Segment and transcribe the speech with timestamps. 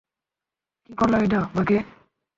[0.85, 1.77] কি করলা এইডা, বাকে?